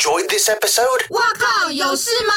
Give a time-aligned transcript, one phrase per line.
[0.00, 1.10] enjoyed this episode?
[1.10, 2.32] 哇靠，有事吗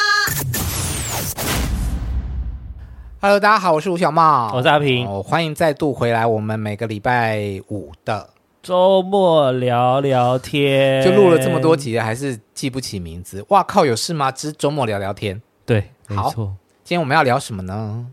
[3.22, 6.26] ？Hello，大家好，我是吴小茂，我是阿平，哦，欢迎再度回来。
[6.26, 8.28] 我们每个礼拜五的
[8.62, 13.42] 周末聊聊天，就录了这么多集，还是记不起名字。
[13.48, 14.30] 哇靠，有事吗？
[14.30, 16.54] 之周末聊聊天，对，没错。
[16.84, 18.06] 今天我们要聊什么呢？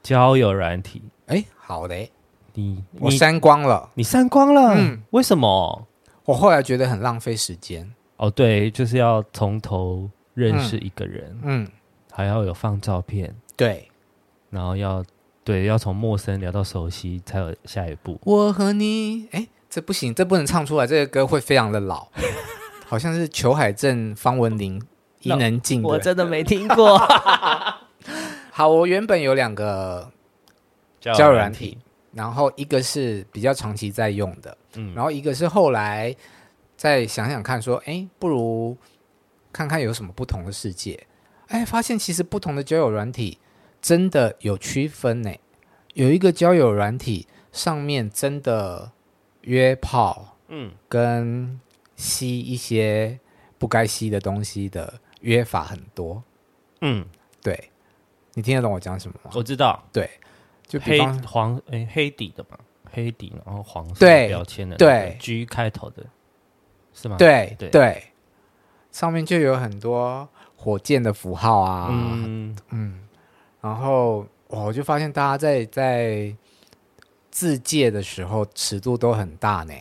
[0.00, 1.02] 交友软体。
[1.26, 2.12] 哎，好嘞。
[2.54, 5.88] 你我删光了，你删光了，嗯，为什么？
[6.24, 7.92] 我后来觉得很浪费时间。
[8.16, 11.68] 哦，对，就是要从头认识一个人，嗯，
[12.10, 13.88] 还要有放照片，对，
[14.50, 15.04] 然后要
[15.44, 18.20] 对，要从陌生聊到熟悉才有下一步。
[18.24, 22.06] 我和你，哎，这不行，这不能唱出来，这个歌会非常的老，
[22.86, 24.80] 好像是裘海正、方文琳、
[25.22, 26.98] 伊能静，我真的没听过。
[28.52, 30.10] 好，我原本有两个
[31.00, 31.78] 交友软体。
[32.14, 36.14] 然后一个是比较长期在用的，嗯，然后一个是后来
[36.82, 38.76] 再想想看，说，哎，不如
[39.52, 41.06] 看看有什么不同的世界，
[41.46, 43.38] 哎，发现其实不同的交友软体
[43.80, 45.32] 真的有区分呢。
[45.94, 48.90] 有一个交友软体上面真的
[49.42, 51.60] 约炮，嗯，跟
[51.94, 53.20] 吸一些
[53.58, 56.20] 不该吸的东西的约法很多，
[56.80, 57.06] 嗯，
[57.40, 57.70] 对，
[58.34, 59.30] 你听得懂我讲什么吗？
[59.36, 60.10] 我知道，对。
[60.66, 62.58] 就黑黄诶，黑底的嘛，
[62.90, 66.04] 黑底然后黄色标签的，对，G 开头的，
[66.94, 67.16] 是吗？
[67.16, 68.02] 对对对，
[68.90, 73.00] 上面就有很多火箭的符号啊，嗯嗯，
[73.60, 76.34] 然后我就发现大家在在
[77.30, 79.74] 自介的时候尺度都很大呢。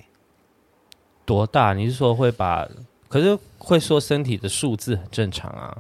[1.26, 1.74] 多大？
[1.74, 2.68] 你是说会把？
[3.08, 5.78] 可是会说身体的数字很正常啊？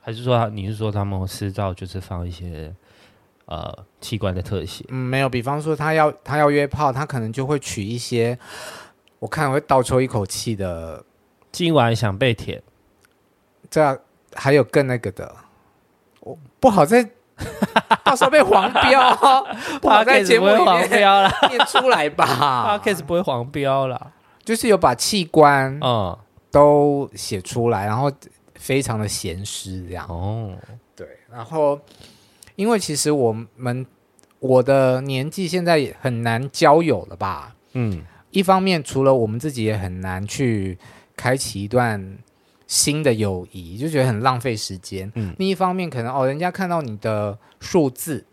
[0.00, 2.74] 还是说你是说他们私照就是放一些？
[3.48, 5.28] 呃，器官的特写，嗯，没有。
[5.28, 8.36] 比方说，他要他要约炮，他可能就会取一些，
[9.18, 11.04] 我看会倒抽一口气的。
[11.52, 12.62] 今晚想被舔，
[13.70, 13.98] 这样
[14.34, 15.34] 还有更那个的，
[16.20, 17.08] 我不好在，
[18.04, 19.16] 到时候被黄标，
[19.80, 22.78] 不好在节目里面黄标了，念出来吧。
[22.78, 24.12] Podcast 不会黄标了，
[24.44, 26.18] 就是有把器官嗯
[26.50, 28.12] 都写出来，然后
[28.56, 30.06] 非常的闲湿这样。
[30.08, 30.54] 哦，
[30.94, 31.80] 对，然后。
[32.54, 33.84] 因为其实我们
[34.38, 37.54] 我的年纪现在也很难交友了吧？
[37.74, 38.02] 嗯，
[38.36, 40.78] 一方面除了我们自己也很难去
[41.16, 42.18] 开启一段
[42.66, 45.10] 新的友谊，就觉得很浪费时间。
[45.14, 48.26] 嗯，另一方面可能哦，人家看到你的数字，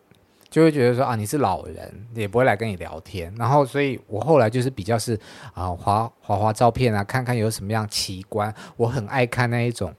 [0.49, 3.33] 就会觉得说啊，你是老人，也不会来跟你聊天。
[3.37, 5.17] 然后，所以我后来就是比较是
[5.53, 8.53] 啊，划划划照片啊，看看有什么样奇观。
[8.75, 9.95] 我很爱看那一种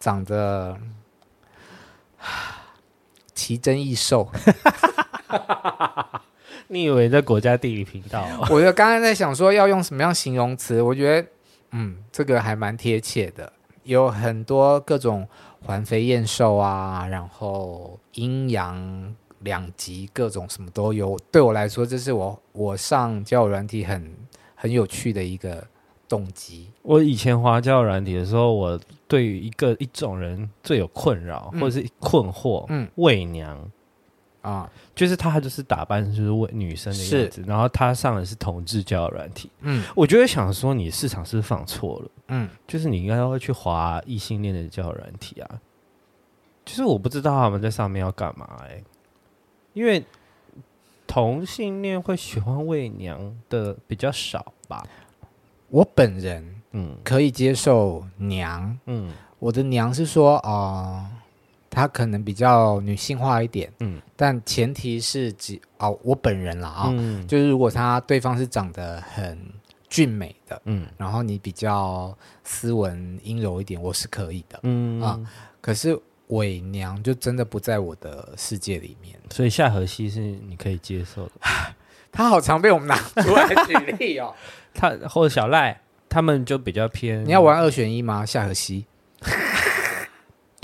[0.00, 0.78] 长得。
[3.34, 4.30] 奇珍异兽，
[6.68, 8.26] 你以为在国家地理频道？
[8.50, 11.28] 我就刚刚在想说要用什么样形容词，我觉得
[11.72, 13.52] 嗯，这个还蛮贴切的。
[13.84, 15.28] 有很多各种
[15.64, 21.18] 环肥燕瘦啊，然后阴阳两极，各种什么都有。
[21.30, 24.10] 对我来说，这是我我上交友软体很
[24.54, 25.62] 很有趣的一个
[26.08, 26.70] 动机。
[26.82, 28.80] 我以前滑交友软体的时候，我。
[29.06, 33.70] 对于一个一种人最有困扰，或者是困惑，嗯，媚娘
[34.44, 42.10] 啊，就是他就是打扮就是为女生的样子，然后他上的是同志交友软体，嗯，我就会想说，你市场是不是放错了？
[42.28, 45.60] 嗯，就是你应该会去划异性恋的交友软体啊，
[46.64, 48.82] 就是我不知道他们在上面要干嘛哎，
[49.72, 50.04] 因为
[51.06, 54.86] 同性恋会喜欢为娘的比较少吧，
[55.68, 56.54] 我本人。
[56.76, 58.76] 嗯，可以接受娘。
[58.86, 61.10] 嗯，我的娘是说，啊、呃，
[61.74, 63.70] 她可能比较女性化一点。
[63.80, 69.38] 嗯，但前提是只哦，我本人啦啊，嗯、就是如果他对方是长得很
[69.88, 74.60] 俊美的，嗯，然后你比较斯文阴柔一点，我是可以的。
[74.62, 75.20] 嗯啊，
[75.60, 75.98] 可是
[76.28, 79.18] 伪娘就真的不在我的世界里面。
[79.30, 81.32] 所以夏荷西是你可以接受的。
[82.12, 84.32] 他好常被我们拿出来举例哦，
[84.72, 85.80] 他或者小赖。
[86.06, 88.24] 他们就比较偏， 你要玩二选一吗？
[88.24, 88.86] 夏荷西，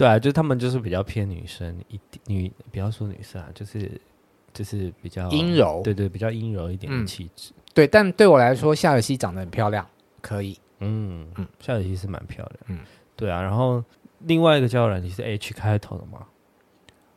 [0.00, 4.00] 对啊，就他们就是比较偏女生一点，女不要说女生啊，就是
[4.55, 7.52] 就是比较阴柔，对对，比较阴柔一点的气质。
[7.75, 9.87] 对，但对我来说，夏荷西长得很漂亮，
[10.23, 12.79] 可以，嗯嗯，夏荷西是蛮漂亮，嗯，
[13.14, 13.43] 对啊。
[13.43, 13.85] 然后
[14.20, 16.26] 另外一个交友软件是 H 开头的吗？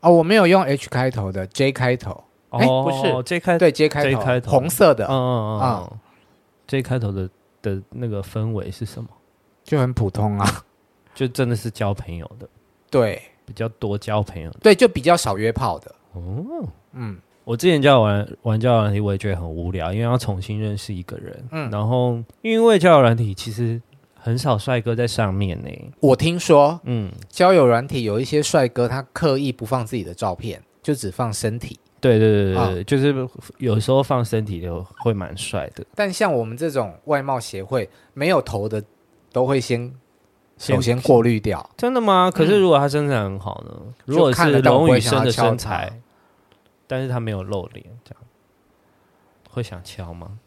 [0.01, 5.99] 哦，我没有用 H 开头的，J 开头，哦，不是 J 开，对 J 开头，红色的，嗯嗯嗯
[6.67, 7.29] ，J 开头的。
[7.63, 9.09] 的那个氛围是什么？
[9.63, 10.65] 就很普通啊，
[11.15, 12.45] 就真的是交朋友的，
[12.93, 15.95] 对，比较多交朋友的，对，就比较少约炮的。
[16.13, 16.45] 哦，
[16.91, 21.43] 嗯，我之前交友玩玩交友软体，我也觉得很无聊，因为要重新认识一个人。
[21.51, 23.81] 嗯，然后因为交友软体其实
[24.13, 25.69] 很少帅哥在上面呢。
[26.01, 31.79] 我听说，嗯，交友软体有一些帅哥，他刻意不放自己的照片，就只放身体。
[31.99, 35.83] 对对对对，哦、就是有时候放身体的会蛮帅的。
[35.95, 38.83] 但像我们这种外貌协会没有头的，
[39.31, 39.91] 都会先
[40.57, 41.69] 首先过滤掉。
[41.77, 42.31] 真的吗？
[42.33, 43.71] 可是如果他身材很好呢？
[43.75, 45.99] 嗯、如果是龙宇生的身材，
[46.87, 48.23] 但是他没有露脸，这样
[49.49, 50.39] 会想敲吗？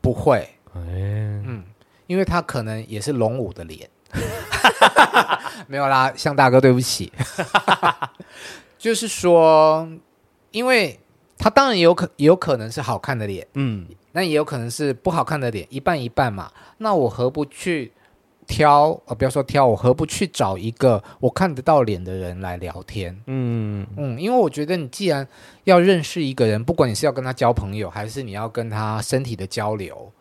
[0.00, 0.48] 不会。
[0.74, 1.64] 哎，嗯，
[2.06, 3.88] 因为他可能也是龙五的脸。
[5.66, 7.12] 没有啦，向大哥对不起。
[8.78, 9.88] 就是说。
[10.52, 10.98] 因为
[11.36, 16.50] 他当然有可也有可能是好看的脸，嗯，那也有可能是不好看的脸，一半一半嘛。
[16.78, 17.92] 那我何不去
[18.46, 19.00] 挑？
[19.06, 23.16] 呃，不要说挑，我何不去找一个我看得到脸的人来聊天？
[23.26, 25.26] 嗯嗯，因为我觉得你既然
[25.64, 30.12] 要认识一个人，不管你是要跟他交朋友，还是你要跟他身体的交流，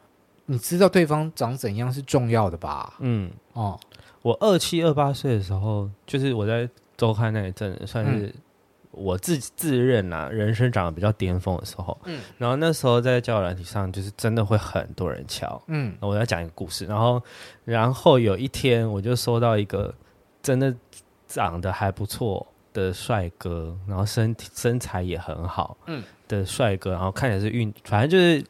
[0.47, 2.95] 你知道对方长怎样是重要的吧？
[2.99, 3.79] 嗯哦，
[4.21, 6.67] 我二七二八岁的时候，就是我在
[6.97, 8.33] 周刊那一阵算是、嗯。
[8.95, 17.21] 我自自认啊，人生长得比较巅峰的时候，嗯，然后那时候在交友软体上，就是真的会很多人敲，嗯，我要讲一个故事，然后，
[17.65, 19.93] 然后有一天我就收到一个
[20.41, 20.73] 真的
[21.27, 28.43] 长得还不错的帅哥，然后身体身材也很好，嗯，的帅哥，然后看起来是运，反正就是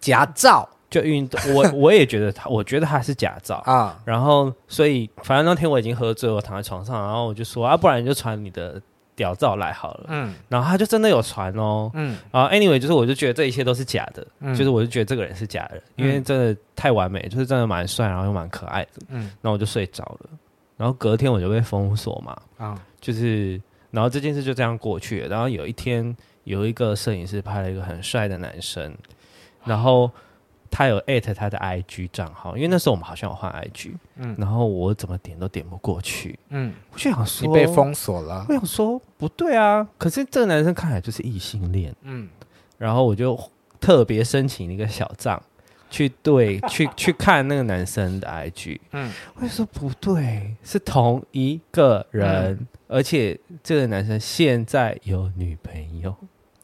[0.00, 8.82] 假照，就运动，我我也觉得他，我觉得他是假照啊，然后所以反正那天我已经喝醉，我躺在床上，然后我就说啊，不然你就传你的。
[9.14, 20.30] 屌照来好了，嗯，然后他就真的有传哦，嗯，然后 anyway 就是我就觉得这一切都是假的，嗯，就是我就觉得这个人是假的，因为真的太完美，就是真的蛮帅，然后又蛮可爱的，嗯，然后我就睡着了，
[20.76, 23.60] 然后隔天我就被封锁嘛，啊，就是
[23.90, 28.94] 然后这件事就这样过去了，然后有一天有一个摄影师拍了一个很帅的男生，
[29.64, 30.10] 然后。
[30.74, 42.26] 他有艾特他的 IG 账号，因为那时候我们好像有换 IG，嗯，然后我怎么点都点不过去，嗯，我就想说你被封锁了，我想说不对啊，可是这个男生看起来就是异性恋，嗯，
[42.78, 43.38] 然后我就
[43.78, 45.40] 特别申请一个小账
[45.90, 56.16] 去对 去去看那个男生的 IG，嗯，我就说不对，是同一个人，嗯，而且这个男生现在有女朋友。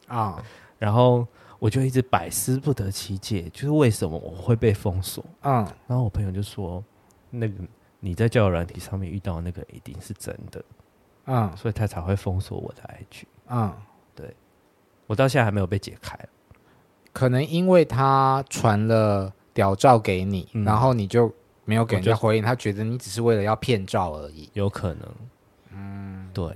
[0.07, 0.43] 啊，
[0.79, 1.27] 然后。
[1.59, 5.23] 我就一直百思不得其解，就是为什么我会被封锁？
[5.41, 5.55] 嗯，
[5.87, 6.83] 然后我朋友就说
[7.29, 7.53] ：“那个
[7.99, 10.63] 你在交友软体上面遇到那个一定是真的，
[11.25, 13.73] 嗯，所以他才会封锁我的 IG。”嗯，
[14.15, 14.33] 对，
[15.05, 16.17] 我到现在还没有被解开，
[17.11, 21.29] 可能因为他传了屌照给你，嗯，然后你就
[21.65, 25.15] 没有给人家回应，他觉得你只是为了要骗照而已，有可能。
[25.73, 26.55] 嗯，对，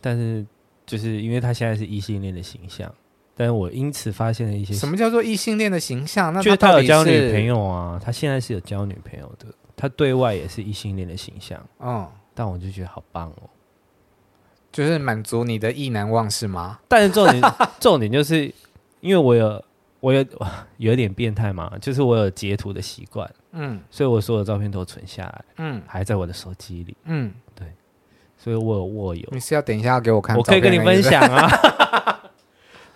[0.00, 0.46] 但是
[0.86, 2.90] 就是因为他现在是异性恋的形象。
[3.34, 6.32] 但是我因此发现了一些什么叫做异性恋的形象？
[6.32, 11.58] 那他，他有交女朋友啊，他现在是有交女朋友的，他对外也是异性恋的形象。
[11.80, 13.48] 嗯，但我就觉得好棒哦，
[14.70, 16.78] 就是满足你的意难忘是吗？
[16.86, 17.42] 但是重点
[17.80, 18.52] 重点就是，
[19.00, 19.64] 因为我有
[20.00, 20.24] 我有
[20.76, 27.66] 有点变态嘛，就是我有截图的习惯，嗯，所以我所有的照片都存下来，嗯，还在我的手机里，嗯，对，
[28.36, 31.50] 所以我有我有，你是要等一下要给我看，我可以跟你分享啊。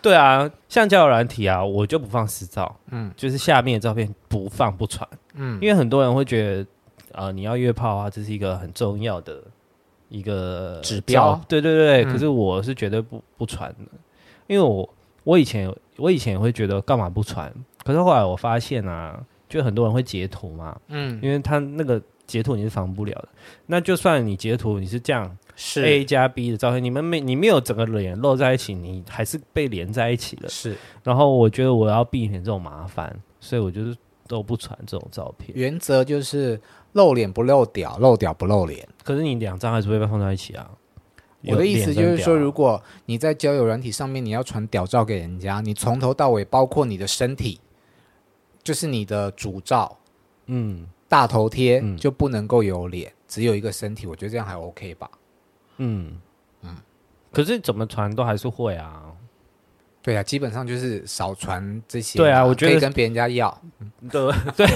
[0.06, 6.66] 对啊，像交友软体啊，我就不放私照，嗯，就是下面的照片不放不传，嗯，因为很多人会觉得，
[7.10, 9.42] 呃，你要约炮啊，这是一个很重要的
[10.08, 13.84] 一个指标，对对对，嗯，可是我是绝对不不传的，
[14.46, 14.88] 因为我
[15.24, 23.28] 我以前我以前也会觉得干嘛不传，可是后来我发现啊，就很多人会截图嘛，嗯，因为他那个截图你是防不了的，
[23.66, 25.36] 那就算你截图你是这样。
[25.56, 30.48] 是 A 加 B 的照片，你们没你没有整个脸露在一起，你还是被连在一起了。
[30.48, 33.96] 是，然后我觉得我要避免这种麻烦，所以我就是
[34.28, 35.50] 都不传这种照片。
[35.54, 36.60] 原则就是
[36.92, 38.86] 露脸不露屌，露屌不露脸。
[39.02, 40.70] 可是你两张还是会被放在一起啊？
[41.48, 47.60] 我的意思就是说，如果你在交友软体上面你要传屌照给人家，你从头到尾包括你的身体，
[48.64, 49.96] 就是你的主照，
[50.46, 54.08] 嗯，大头贴、嗯、就不能够有脸，只有一个身体。
[54.08, 55.08] 我觉得这样还 OK 吧？
[55.78, 56.20] 嗯
[56.62, 56.76] 嗯，
[57.32, 59.02] 可是怎么传都还是会啊。
[60.02, 62.16] 对啊，基本上就是少传这些。
[62.16, 63.60] 对啊，我觉得可以跟别人家要。
[64.10, 64.66] 对 对，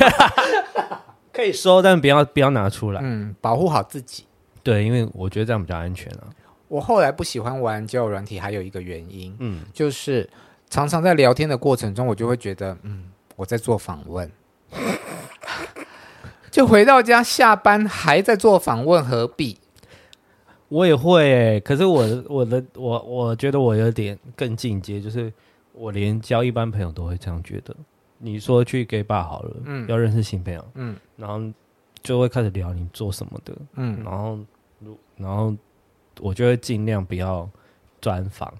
[1.32, 3.00] 可以收，但不要不要拿出来。
[3.02, 4.24] 嗯，保护好自己。
[4.62, 6.26] 对，因为我觉得这样比较安全啊。
[6.66, 10.28] 我后来不喜欢玩交友软体，还有一个原因，嗯，就是
[10.68, 14.30] 常常在聊天的过程中，我就会觉得，嗯，我在做访问。
[16.50, 19.58] 就回到家下班还在做访问，何必？
[20.70, 25.30] 我也会诶、欸，可是我的我的我我觉得我有点更进阶，就是
[25.72, 27.76] 我连交一般朋友都会这样觉得。
[28.18, 31.42] 你说去 gay bar 好了，嗯，要认识新朋友，嗯，然后
[32.02, 34.38] 就会开始聊你做什么的，嗯，然后
[35.16, 35.54] 然后
[36.20, 37.48] 我就会尽量不要
[38.00, 38.52] 专访，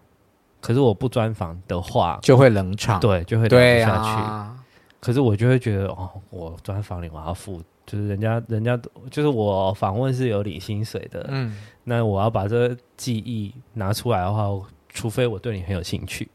[0.61, 4.60] 可是我不专访的话就会冷场，对，就会聊不下去。
[5.01, 8.81] 啊、可是我就会觉得哦，我专访你，我要付，就是人家人家
[9.11, 14.49] 就是我访问是有领薪水的，嗯，那我要把这个记忆拿出来的话，
[14.89, 16.29] 除非我对你很有兴趣，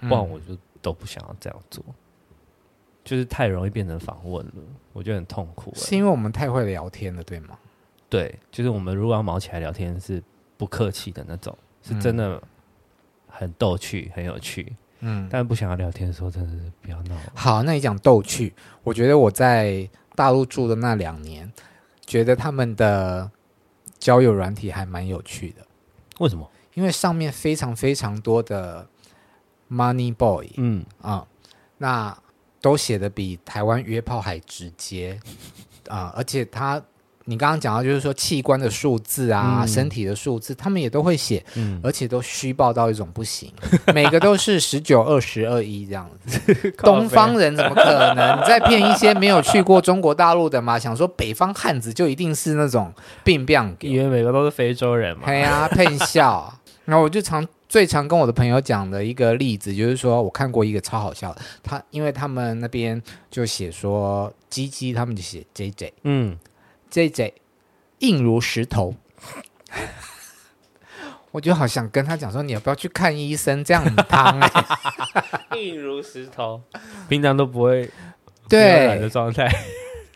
[0.00, 1.84] 不然我就都不想要这样做。
[3.04, 4.52] 就是太容易变成访问了，
[4.92, 5.72] 我觉得很痛苦。
[5.74, 7.58] 是因为我们太会聊天了，对吗？
[8.08, 10.22] 对，就是我们如果要毛起来聊天，是
[10.56, 12.40] 不客气的那种，是真的
[13.26, 14.76] 很逗趣、很有趣。
[15.02, 17.16] 嗯，但不想要聊天的时候，真的是不要闹。
[17.34, 21.52] 好，那你讲逗趣，我觉得我在大陆住的那两年，
[22.06, 23.30] 觉得他们的
[23.98, 25.66] 交友软体还蛮有趣的。
[26.18, 26.50] 为什么？
[26.74, 28.88] 因为上面非常非常多的
[29.70, 30.50] money boy。
[30.56, 31.26] 嗯啊，
[31.76, 32.16] 那。
[32.62, 35.18] 都写的比台湾约炮还直接
[35.88, 36.14] 啊！
[36.16, 36.80] 而且他，
[37.24, 43.52] 你刚刚讲到就是说器官的数字啊，嗯、身体的数字，他们也都会写，嗯、而且都虚报到一种不行，
[43.94, 46.72] 每个都是十九、二十、二一这样子。
[46.78, 48.40] 东方人怎么可能？
[48.40, 50.78] 你在骗一些没有去过中国大陆的嘛？
[50.78, 55.24] 想说北方汉子就一定是那种病病，因为每个都是非洲人嘛？
[55.26, 56.52] 对呀， 骗笑。
[56.84, 57.46] 然后我就常。
[57.68, 66.36] 最常跟我的朋友讲的一个例子，就是说我看过一个超好笑的，他因为他们那边就写说鸡鸡，他们就写 J J，嗯
[66.92, 67.34] ，J J
[68.00, 68.94] 硬如石头，
[71.32, 73.64] 我就好想跟他讲说，你要不要去看医生？
[73.64, 76.60] 这样很烫哎， 硬如石头，
[77.08, 77.88] 平常都不会
[78.46, 79.50] 对的状态，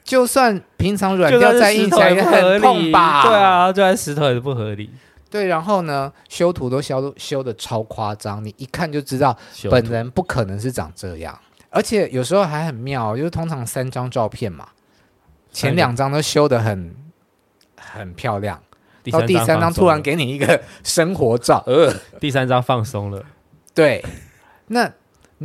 [0.04, 3.22] 就算平常软掉再硬起来也很痛吧？
[3.22, 4.90] 对啊，就算石头也是不合理。
[5.30, 9.36] 对，然后呢，修图都修修的超夸张，你一看就知道
[9.70, 11.38] 本人不可能是长这样，
[11.70, 14.68] 而且有时候还很妙，就是通常三张照片嘛，
[15.56, 16.94] 前两张都修的很
[17.76, 18.62] 很漂亮，
[19.10, 23.24] 到第三张突然给你一个生活照，呃，第三张放松了，
[23.74, 24.04] 对，
[24.66, 24.92] 那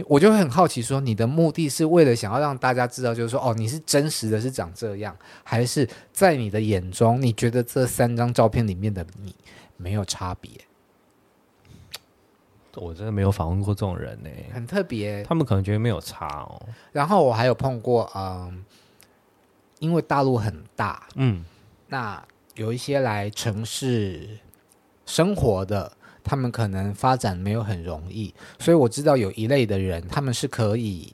[0.08, 9.34] 我就会很好奇说，你的目的是为了想要让大家知道，就是说哦，你是真实的是长这样，还是在你的眼中，你觉得这三张照片里面的你？
[9.78, 10.52] 没有差别，
[12.76, 15.24] 我真的没有访问过这种人呢，很特别。
[15.24, 16.62] 他们可能觉得没有差哦。
[16.92, 18.64] 然后我还有碰过，嗯，
[19.82, 21.44] 因为大陆很大，嗯，
[21.90, 22.24] 那
[22.56, 24.40] 有一些来城市
[25.06, 25.92] 生活的，
[26.24, 31.14] 他们可能发展没有很容易，所以我知道有一类的人，他们是可以，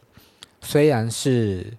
[0.62, 1.76] 虽然是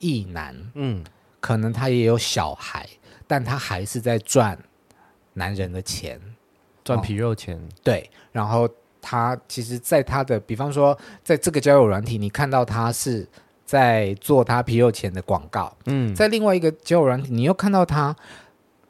[0.00, 1.02] 异男，嗯，
[1.40, 2.86] 可能他也有小孩，
[3.26, 4.58] 但他还是在赚。
[5.38, 6.18] 男人的钱，
[6.82, 8.10] 赚皮肉钱，哦，对。
[8.32, 8.66] 然后
[9.02, 13.28] 他其实，在他的，比方说，在这个交友软体，你看到他是
[13.66, 15.76] 在做他皮肉钱的广告。
[15.84, 18.16] 嗯，在另外一个交友软体，你又看到他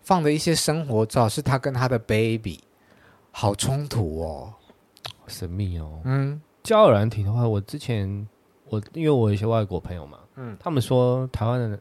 [0.02, 2.60] 放的一些生活照，是他跟他的 baby，
[3.32, 4.54] 好冲突哦，
[5.26, 6.00] 神秘哦。
[6.04, 8.28] 嗯，交友软体的话，我之前
[8.68, 11.80] 我因为我有一些外国朋友嘛，嗯，他们说台湾的，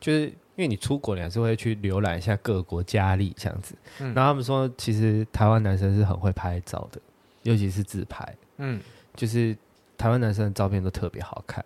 [0.00, 0.32] 就是。
[0.56, 3.74] 因为你出国，你还是会去浏览一下各国佳丽这样子。
[3.98, 6.98] 嗯，然后他们说，其实台湾男生是很会拍照的，
[7.42, 8.34] 尤其是自拍。
[8.56, 8.80] 嗯，
[9.14, 9.54] 就是
[9.98, 11.62] 台湾男生的照片都特别好看。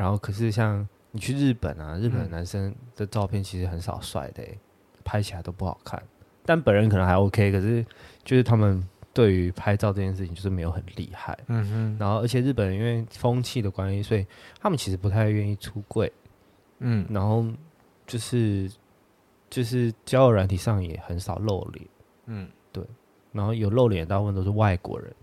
[0.00, 4.42] 然后，可是像你去日本啊，日本男生的照片其实很少帅的，
[5.04, 6.02] 拍起来都不好看。
[6.46, 7.84] 但本人可能还 OK，可是
[8.24, 11.38] 就是他们对于拍照这件事情就是没有很厉害。
[11.48, 11.96] 嗯哼。
[12.00, 14.26] 然后，而且日本人因为风气的关系，所以
[14.60, 16.10] 他们其实不太愿意出柜。
[16.78, 17.44] 嗯，然后。
[18.06, 18.68] 就是
[19.48, 21.86] 就是交友软体上也很少露脸，
[22.26, 22.84] 嗯，对，
[23.30, 25.14] 然后有露脸大部分都是外国人。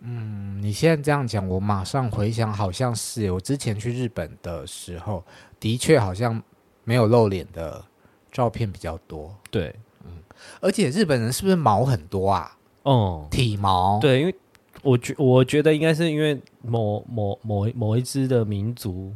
[0.00, 5.24] 嗯，你现在这样讲，我马上回想，好像是我之前去日本的时候，
[5.58, 6.42] 的确好像
[6.84, 7.84] 没有露脸的
[8.30, 9.34] 照片比较多。
[9.50, 9.74] 对，
[10.04, 10.22] 嗯，
[10.60, 12.56] 而且日本人是不是毛很多啊？
[12.82, 13.98] 哦，体毛。
[14.00, 14.34] 对，因为
[14.82, 19.12] 我觉我觉得应该是因为某某某某一支的民族。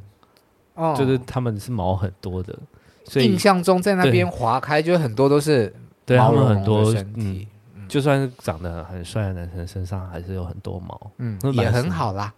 [0.75, 2.59] 哦就是他们是毛很多的，
[3.05, 5.71] 所以印象中在那边划开就很多都是
[6.07, 7.47] 毛茸茸的身体，
[7.91, 12.33] 就算是长得很帅的男生身上还是有很多毛，嗯，也很好啦。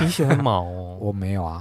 [0.00, 0.96] 你喜欢毛哦？
[1.02, 1.60] 我没有啊，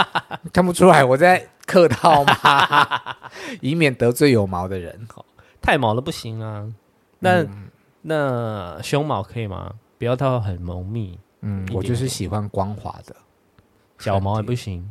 [0.52, 3.16] 看不出来我在客套吗？
[3.62, 5.08] 以免得罪有毛的人。
[5.62, 6.70] 太毛了不行啊。
[7.18, 7.44] 那
[8.02, 9.72] 那胸毛可以吗？
[9.98, 11.18] 不要到很浓密。
[11.40, 13.14] 嗯，我就是喜欢光滑的，
[13.98, 14.88] 脚毛也不行。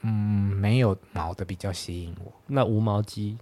[0.00, 0.10] 嗯，
[0.56, 2.32] 没有毛的比较吸引我。
[2.46, 3.36] 那无毛鸡，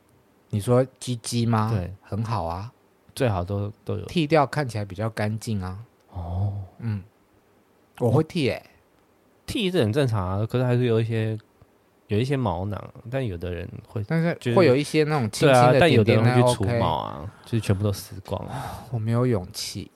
[0.51, 1.71] 你说鸡鸡吗？
[1.75, 2.73] 对，很好啊，
[3.15, 4.05] 最好都都有。
[4.07, 5.79] 剃掉，看起来比较干净啊。
[6.11, 7.03] 哦，嗯，
[7.99, 8.71] 我会剃诶、欸，
[9.47, 11.39] 剃是很正常啊，可是还是有一些
[12.09, 18.87] 有一些毛囊，但有的人会，但是会有一些那种轻轻的但有的人会去除毛啊，就是全部都撕光了。
[18.91, 19.91] 我没有勇气，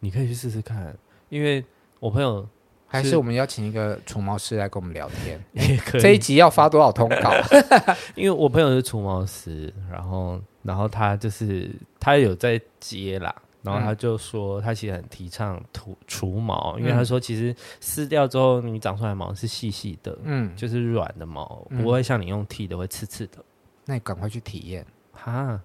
[0.00, 0.94] 你可以去试试看，
[1.30, 1.64] 因为
[2.00, 2.46] 我朋友
[2.88, 6.00] 还是我们邀请一个除毛师来跟我们聊天， 也可以。
[6.00, 7.32] 这一集要发多少通稿？
[8.16, 13.34] 因为我朋友是除毛师，然后然后他就是他有在接啦。
[13.60, 23.38] 然后他就说，他其实很提倡除除毛，嗯、因为他说，其实撕掉之后，你长出来的毛是细细的，嗯，就是软的毛，嗯、不会像你用剃的会刺刺的。
[23.84, 25.60] 那你赶快去体验哈，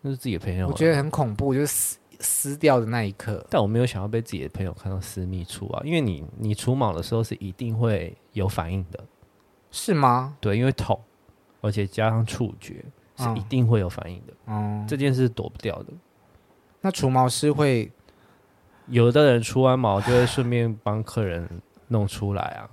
[0.00, 3.44] 那是自己的朋友，我觉得很恐怖，就是撕撕掉的那一刻。
[3.50, 9.04] 但我没有想要被自己的朋友看到私密处啊，因为你你除毛的时候是一定会有反应的，
[9.70, 10.36] 是吗？
[10.40, 10.98] 对，因为痛，
[11.60, 12.84] 而且加上触觉
[13.16, 15.92] 是一定会有反应的，嗯，这件事躲不掉的。
[16.80, 17.90] 那除毛师会
[18.86, 21.48] 有的人除完毛就会顺便帮客人
[21.88, 22.68] 弄出来啊？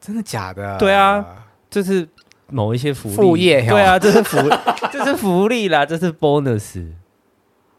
[0.00, 0.78] 真的假的？
[0.78, 2.08] 对啊，这是
[2.46, 4.38] 某一些福利副业，对啊，这是福
[4.90, 6.90] 这是福利啦，这是 bonus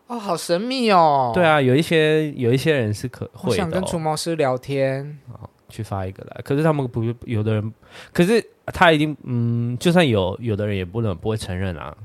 [0.09, 1.31] 哦，好神秘哦。
[1.35, 6.41] 对啊，有一些有一些人是可会想跟除毛师聊天，哦，去发一个来。
[6.43, 7.73] 可是他们不有的人，
[8.11, 11.95] 可是他一定嗯，就算有有的人也不能不会承认啊。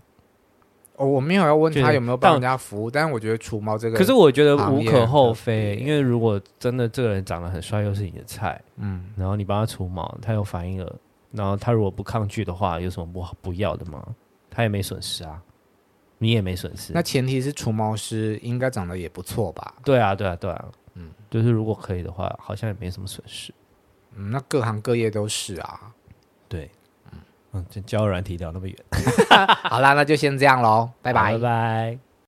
[0.97, 10.95] 哦，我没有要问他有没有帮人家服务，但，但是我觉得除毛这个，可是我觉得无可厚非，因为如果真的这个人长得很帅，又是你的菜，嗯，然后你帮他除毛，他有反应了，
[11.33, 14.07] 然后他如果不抗拒的话，有什么不好不要的吗？
[14.51, 15.43] 他也没损失啊，
[16.19, 16.93] 你也没损失。
[16.93, 19.75] 那前提是除毛师应该长得也不错吧？
[19.85, 23.53] 对啊，对啊，对啊，嗯，就是如果可以的话，好像也没什么损失。
[24.17, 25.93] 嗯，那各行各业都是啊，
[26.49, 26.71] 对。
[27.57, 28.77] 嗯，就交友软体聊那么远，
[29.71, 32.04] 好啦，那就先这样喽，拜拜，拜拜。